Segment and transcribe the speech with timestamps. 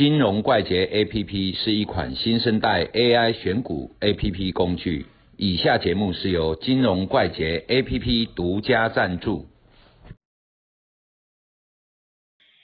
[0.00, 5.04] 金融怪杰 APP 是一款新生代 AI 选股 APP 工具。
[5.36, 9.46] 以下节目是由金融怪杰 APP 独家赞助。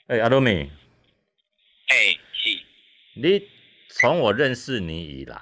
[0.07, 0.71] 哎，阿罗米，
[1.89, 2.59] 哎，是，
[3.13, 3.43] 你
[3.89, 5.37] 从我认识你以来，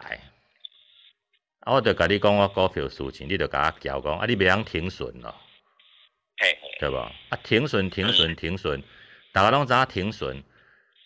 [1.61, 5.33] 啊，我就甲你讲我股票事情，你就甲我交讲，啊，你袂晓停损咯，
[6.39, 6.97] 嘿，对无？
[6.97, 8.83] 啊，停损，停损，停损，
[9.31, 10.43] 大家拢知影停损。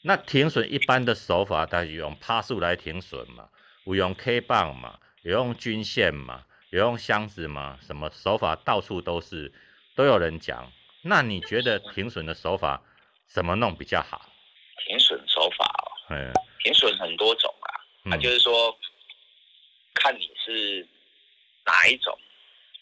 [0.01, 3.49] 那停损一般的手法，它是用趴数来停损嘛，
[3.85, 9.51] 有用 K 棒嘛，有用均线嘛，有用箱子嘛，什么手法到处都是，
[9.95, 10.71] 都有人讲。
[11.01, 12.81] 那你觉得停损的手法
[13.25, 14.29] 怎么弄比较好？
[14.85, 16.31] 停损手法哦，嗯
[16.63, 17.69] 停损很多种啊，
[18.03, 18.77] 那、嗯就是说，
[19.95, 20.87] 看你是
[21.65, 22.17] 哪一种。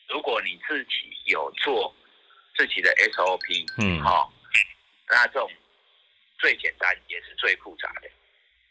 [0.08, 0.92] 如果你自己
[1.26, 1.94] 有做
[2.56, 4.32] 自己的 SOP，嗯好、
[5.10, 5.52] 那这种
[6.38, 8.10] 最简单也是最复杂的。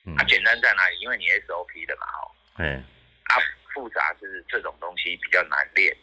[0.04, 0.98] 嗯它、，简单在哪里？
[1.00, 2.84] 因为你 SOP 的嘛，哦，嗯，
[3.26, 3.40] 它
[3.74, 5.96] 复杂是这种东西比较难练。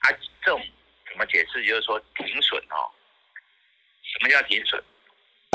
[0.00, 0.62] 它、这种
[1.08, 1.64] 怎么解释？
[1.64, 2.92] 就是说停损哦，
[4.02, 4.82] 什么叫停损？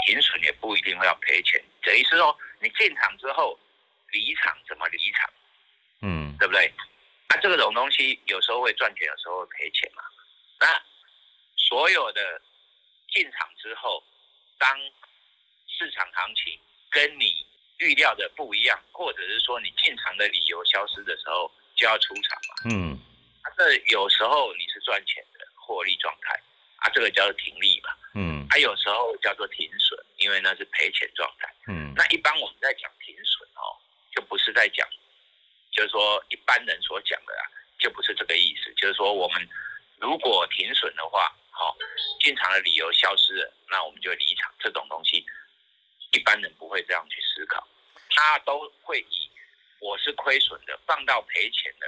[0.06, 3.60] 停损也不一定会要赔钱，等于是说你进场之后
[4.12, 5.30] 离场怎么离场，
[6.02, 6.74] 嗯对不对？
[7.28, 10.02] 那、这个种东西有时候会赚钱，有时候会赔钱嘛。
[10.60, 10.68] 那
[11.56, 12.42] 所有的
[13.14, 14.04] 进场之后，
[14.58, 14.80] 当
[15.80, 16.60] 市场行情
[16.92, 22.56] 跟你预料的不一样，或者是说你进场的理由消失的时候，就要出场嘛。
[22.70, 23.00] 嗯
[23.42, 26.36] 啊这有时候你是赚钱的获利状态，
[26.80, 27.90] 啊，这个叫做停利嘛。
[28.14, 31.48] 嗯啊，有时候叫做停损，因为那是赔钱状态。
[31.68, 33.80] 嗯那一般我们在讲停损哦，
[34.14, 34.86] 就不是在讲，
[35.72, 37.48] 就是说一般人所讲的啊，
[37.80, 38.74] 就不是这个意思。
[38.76, 39.48] 就是说我们
[39.98, 41.78] 如果停损的话，好、
[42.20, 44.54] 进场的理由消失了，那我们就离场。
[44.60, 45.19] 这种东西一
[46.30, 47.68] 般人不会这样去思考，
[48.12, 49.28] 他都会以
[49.80, 51.88] 我是亏损的，放到赔钱的，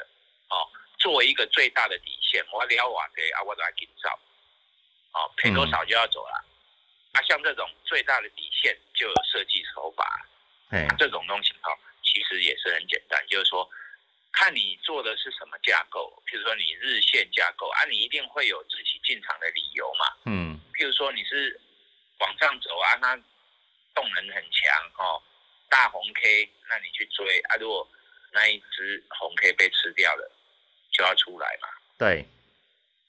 [0.50, 0.66] 哦，
[0.98, 2.44] 作为一个最大的底线。
[2.52, 4.20] 我了瓦给啊，我来紧照，
[5.14, 6.44] 哦，赔多少就要走了。
[7.14, 10.26] 啊，像这种最大的底线就有设计手法，
[10.72, 13.70] 哎这种东西哈，其实也是很简单，就是说，
[14.32, 16.12] 看你做的是什么架构。
[16.26, 20.06] 譬如说你日线架构啊，你一定会有自己进场的理由嘛。
[20.26, 21.62] 嗯譬如说你是
[22.18, 23.22] 往上走啊，它
[23.94, 25.22] 动能很强哦，
[25.70, 27.88] 大红 K，那你去追啊，如果
[28.32, 30.32] 那一只红 K 被吃掉了，
[30.92, 31.68] 就要出来嘛。
[31.98, 32.26] 对，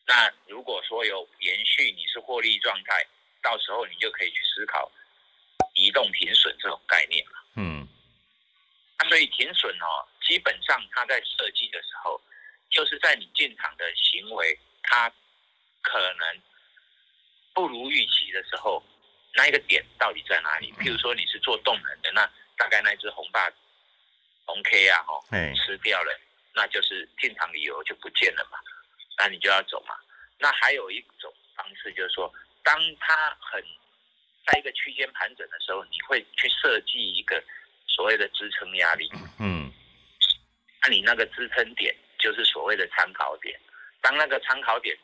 [0.06, 3.06] 那如果说有延续，你是获利状态，
[3.42, 4.90] 到时候你就可以去思考
[5.74, 7.32] 移动停损这种概念嘛。
[7.56, 7.88] 嗯
[8.98, 12.20] 那所以停损哦，基本上它在设计的时候，
[12.70, 15.12] 就是在你进场的行为，它
[15.82, 16.42] 可能
[17.54, 18.82] 不如预期的时候，
[19.34, 20.72] 那一个点到底在哪里？
[20.78, 23.50] 譬如说你是做动能的，那大概那只红霸
[24.44, 26.20] 红 K 啊，哦，哎吃掉了，
[26.54, 28.58] 那就是进场理由就不见了嘛，
[29.18, 29.94] 那你就要走嘛。
[30.38, 32.32] 那还有一种方式就是说，
[32.62, 33.62] 当它很
[34.46, 37.42] 在一个区间盘整的时候，你会去设计一个
[37.86, 39.72] 所谓的支撑压力，嗯
[40.82, 43.58] 那你那个支撑点就是所谓的参考点。
[44.00, 44.98] 当那个参考点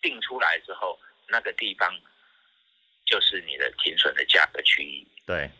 [0.00, 0.96] 定出来之后，
[1.26, 1.92] 那个地方
[3.08, 5.06] 就是你的停损的价格区域。
[5.26, 5.50] 对。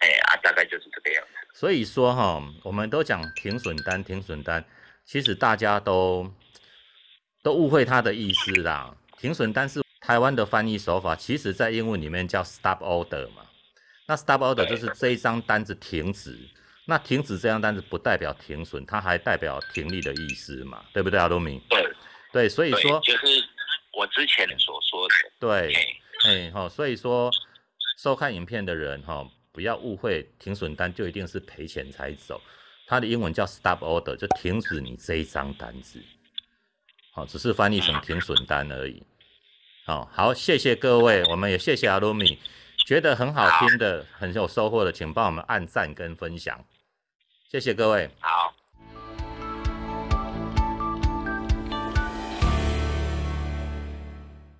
[0.00, 1.48] 哎啊，大概就是这个样子。
[1.52, 4.64] 所以说哈，我们都讲停损单，停损单，
[5.04, 6.32] 其实大家都
[7.42, 8.94] 都误会它的意思啦。
[9.18, 13.44] 停损单是台湾的翻译手法，其实在英文里面叫 stop order 嘛。
[14.06, 16.38] 那 stop order 就是这一张单子停止，
[16.86, 21.60] 那停止这张单子不代表停损，它还代表停利的意思嘛，对不对，阿罗米？
[21.68, 21.92] 对，
[22.32, 23.26] 对，所以，说就是
[23.92, 25.14] 我之前所说的。
[25.40, 25.74] 对，
[26.28, 27.30] 哎，哈，所以说
[27.96, 32.38] 收看影片的人哈，不要误会停损单就一定是赔钱才走，
[32.86, 35.98] 它的英文叫 stop order，就停止你这一张单子，
[37.12, 39.02] 好，只是翻译成停损单而已。
[39.86, 42.38] 好，好，谢谢各位，我们也谢谢阿鲁米，
[42.86, 46.62] 觉得很好听的、很有收获的，请帮我们按赞跟分享，
[47.50, 48.10] 谢谢各位。
[48.20, 48.57] 好。